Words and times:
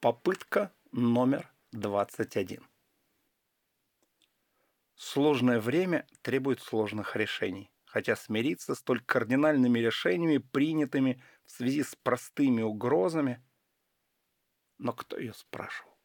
Попытка 0.00 0.72
номер 0.92 1.52
21. 1.72 2.64
Сложное 4.94 5.60
время 5.60 6.06
требует 6.22 6.60
сложных 6.60 7.16
решений, 7.16 7.72
хотя 7.84 8.14
смириться 8.14 8.76
с 8.76 8.78
столь 8.78 9.00
кардинальными 9.00 9.80
решениями, 9.80 10.38
принятыми 10.38 11.20
в 11.46 11.50
связи 11.50 11.82
с 11.82 11.96
простыми 11.96 12.62
угрозами. 12.62 13.44
Но 14.78 14.92
кто 14.92 15.18
ее 15.18 15.34
спрашивал? 15.34 15.98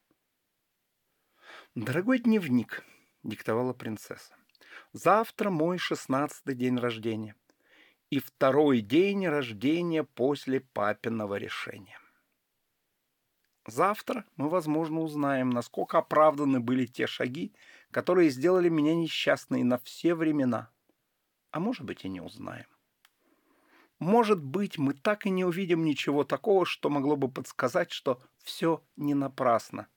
«Дорогой 1.76 2.18
дневник»,— 2.18 2.84
диктовала 3.24 3.74
принцесса,— 3.74 4.36
«завтра 4.94 5.52
мой 5.52 5.78
шестнадцатый 5.78 6.56
день 6.56 6.80
рождения 6.80 7.36
и 8.10 8.18
второй 8.18 8.82
день 8.82 9.28
рождения 9.28 10.04
после 10.04 10.62
папиного 10.62 11.36
решения. 11.36 12.00
Завтра 13.66 14.26
мы, 14.36 14.50
возможно, 14.50 15.00
узнаем, 15.00 15.50
насколько 15.50 15.98
оправданы 15.98 16.60
были 16.60 16.86
те 16.86 17.08
шаги, 17.08 17.54
которые 17.92 18.30
сделали 18.30 18.70
меня 18.70 18.94
несчастной 18.94 19.64
на 19.64 19.78
все 19.78 20.16
времена. 20.16 20.70
А 21.52 21.60
может 21.60 21.86
быть, 21.86 22.04
и 22.04 22.10
не 22.10 22.20
узнаем. 22.20 22.68
Может 24.00 24.44
быть, 24.44 24.78
мы 24.78 24.94
так 24.94 25.26
и 25.26 25.30
не 25.30 25.46
увидим 25.46 25.86
ничего 25.86 26.26
такого, 26.26 26.66
что 26.66 26.90
могло 26.90 27.16
бы 27.16 27.32
подсказать, 27.32 27.92
что 27.92 28.22
все 28.44 28.84
не 28.98 29.14
напрасно. 29.14 29.88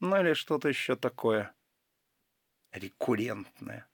Ну 0.00 0.20
или 0.20 0.34
что-то 0.34 0.68
еще 0.68 0.94
такое 0.94 1.54
рекуррентное. 2.72 3.88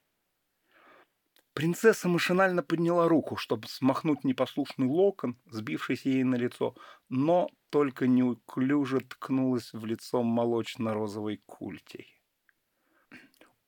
Принцесса 1.53 2.09
машинально 2.09 2.63
подняла 2.63 3.07
руку, 3.07 3.35
чтобы 3.35 3.67
смахнуть 3.67 4.23
непослушный 4.23 4.87
локон, 4.87 5.37
сбившийся 5.45 6.09
ей 6.09 6.23
на 6.23 6.35
лицо, 6.35 6.75
но 7.09 7.49
только 7.69 8.07
неуклюже 8.07 9.01
ткнулась 9.01 9.71
в 9.71 9.85
лицо 9.85 10.23
молочно-розовой 10.23 11.41
культей. 11.45 12.19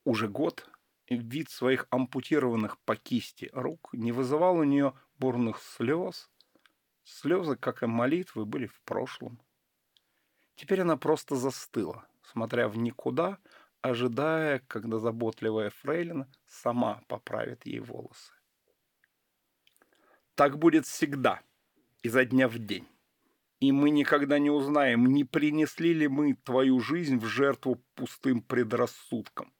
Уже 0.03 0.27
год 0.27 0.67
вид 1.09 1.49
своих 1.51 1.85
ампутированных 1.91 2.79
по 2.79 2.95
кисти 2.95 3.51
рук 3.53 3.89
не 3.93 4.11
вызывал 4.11 4.57
у 4.57 4.63
нее 4.63 4.93
бурных 5.19 5.61
слез. 5.61 6.31
Слезы, 7.03 7.55
как 7.55 7.83
и 7.83 7.85
молитвы, 7.85 8.45
были 8.45 8.65
в 8.65 8.81
прошлом. 8.81 9.39
Теперь 10.55 10.81
она 10.81 10.97
просто 10.97 11.35
застыла, 11.35 12.07
смотря 12.23 12.67
в 12.67 12.77
никуда, 12.77 13.37
ожидая, 13.89 14.63
когда 14.67 14.97
заботливая 14.99 15.69
фрейлина 15.69 16.27
сама 16.47 17.03
поправит 17.07 17.65
ей 17.65 17.79
волосы. 17.79 18.33
Так 20.33 20.57
будет 20.57 20.85
всегда, 20.85 21.41
изо 22.01 22.25
дня 22.25 22.47
в 22.47 22.57
день. 22.57 22.87
И 23.59 23.71
мы 23.71 23.89
никогда 23.89 24.39
не 24.39 24.49
узнаем, 24.49 25.05
не 25.05 25.23
принесли 25.23 25.93
ли 25.93 26.07
мы 26.07 26.33
твою 26.33 26.79
жизнь 26.79 27.17
в 27.17 27.25
жертву 27.25 27.81
пустым 27.93 28.41
предрассудкам. 28.41 29.53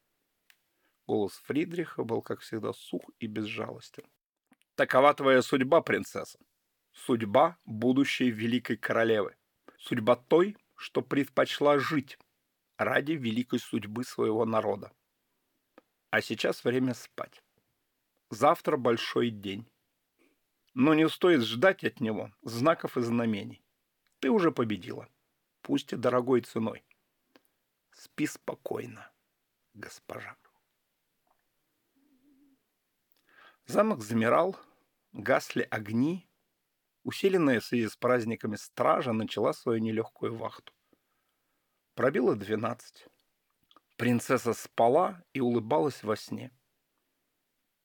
Голос 1.08 1.34
Фридриха 1.46 2.04
был, 2.04 2.22
как 2.22 2.40
всегда, 2.40 2.74
сух 2.74 3.04
и 3.20 3.28
безжалостен. 3.28 4.04
Такова 4.76 5.14
твоя 5.14 5.42
судьба, 5.42 5.82
принцесса. 5.82 6.40
Судьба 6.92 7.58
будущей 7.64 8.32
великой 8.32 8.78
королевы. 8.78 9.36
Судьба 9.78 10.16
той, 10.16 10.58
что 10.76 11.02
предпочла 11.02 11.78
жить, 11.80 12.18
ради 12.78 13.14
великой 13.14 13.60
судьбы 13.60 14.04
своего 14.04 14.46
народа. 14.46 14.92
А 16.10 16.22
сейчас 16.22 16.64
время 16.64 16.94
спать. 16.94 17.44
Завтра 18.30 18.78
большой 18.78 19.30
день. 19.30 19.70
Но 20.74 20.94
не 20.94 21.08
стоит 21.08 21.42
ждать 21.42 21.84
от 21.84 22.00
него 22.02 22.32
знаков 22.42 22.98
и 22.98 23.02
знамений. 23.02 23.64
Ты 24.20 24.30
уже 24.30 24.52
победила, 24.52 25.08
пусть 25.62 25.94
и 25.94 25.96
дорогой 25.96 26.42
ценой. 26.42 26.86
Спи 27.92 28.28
спокойно, 28.28 29.10
госпожа. 29.74 30.36
Замок 33.68 34.02
замирал, 34.02 34.58
гасли 35.14 35.68
огни. 35.72 36.30
Усиленная 37.04 37.60
в 37.60 37.66
связи 37.66 37.88
с 37.88 37.96
праздниками 37.96 38.58
стража 38.58 39.14
начала 39.14 39.54
свою 39.54 39.80
нелегкую 39.80 40.36
вахту. 40.36 40.75
Пробило 41.96 42.36
двенадцать. 42.36 43.08
Принцесса 43.96 44.52
спала 44.52 45.24
и 45.32 45.40
улыбалась 45.40 46.04
во 46.04 46.18
сне. 46.18 46.52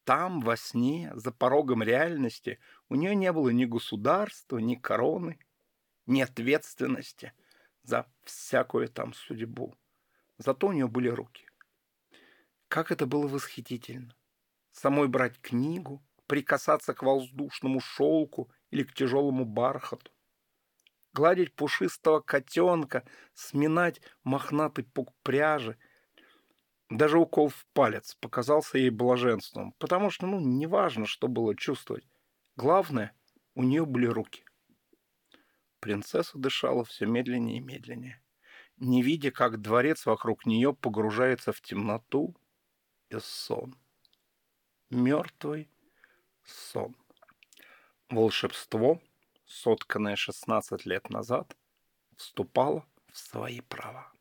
Там, 0.03 0.41
во 0.41 0.57
сне, 0.57 1.13
за 1.15 1.31
порогом 1.31 1.85
реальности, 1.85 2.59
у 2.89 2.97
нее 2.97 3.15
не 3.15 3.33
было 3.33 3.51
ни 3.51 3.67
государства, 3.67 4.59
ни 4.59 4.75
короны, 4.75 5.39
ни 6.07 6.21
ответственности 6.23 7.33
за 7.85 8.13
всякую 8.25 8.89
там 8.89 9.15
судьбу. 9.15 9.77
Зато 10.39 10.67
у 10.67 10.73
нее 10.73 10.89
были 10.89 11.09
руки. 11.09 11.47
Как 12.67 12.91
это 12.91 13.07
было 13.07 13.29
восхитительно. 13.29 14.17
Самой 14.73 15.07
брать 15.07 15.41
книгу, 15.41 16.03
прикасаться 16.27 16.95
к 16.95 17.05
воздушному 17.05 17.79
шелку 17.79 18.51
или 18.71 18.83
к 18.83 18.93
тяжелому 18.93 19.45
бархату 19.45 20.11
гладить 21.13 21.55
пушистого 21.55 22.21
котенка, 22.21 23.05
сминать 23.35 24.01
мохнатый 24.25 24.85
пук 24.85 25.13
пряжи. 25.23 25.79
Даже 26.89 27.19
укол 27.19 27.49
в 27.49 27.67
палец 27.73 28.17
показался 28.17 28.79
ей 28.79 28.91
блаженством, 28.91 29.73
потому 29.79 30.11
что, 30.11 30.27
ну, 30.27 30.41
неважно, 30.41 31.07
что 31.07 31.29
было 31.29 31.55
чувствовать. 31.55 32.09
Главное, 32.57 33.15
у 33.55 33.63
нее 33.63 33.87
были 33.87 34.07
руки. 34.07 34.45
Принцесса 35.79 36.37
дышала 36.37 36.85
все 36.85 37.07
медленнее 37.07 37.59
и 37.59 37.61
медленнее, 37.61 38.23
не 38.77 39.03
видя, 39.03 39.31
как 39.31 39.61
дворец 39.61 40.05
вокруг 40.05 40.47
нее 40.47 40.75
погружается 40.75 41.53
в 41.53 41.61
темноту 41.61 42.37
и 43.09 43.19
сон. 43.19 43.77
Мертвый 44.91 45.71
сон. 46.45 46.97
Волшебство— 48.09 49.01
сотканная 49.51 50.17
16 50.17 50.87
лет 50.87 51.11
назад, 51.11 51.57
вступала 52.17 52.87
в 53.13 53.19
свои 53.19 53.61
права. 53.61 54.13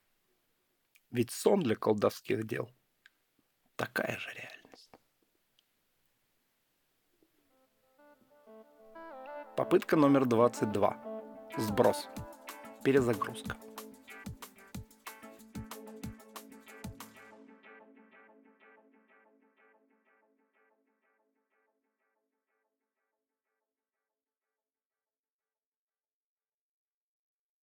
Ведь 1.12 1.32
сон 1.32 1.62
для 1.62 1.76
колдовских 1.76 2.48
дел– 2.48 2.70
такая 3.76 4.18
же 4.18 4.30
реальность. 4.34 4.92
Попытка 9.56 9.96
номер 9.96 10.26
22. 10.26 10.98
Сброс. 11.58 12.08
Перезагрузка. 12.84 13.58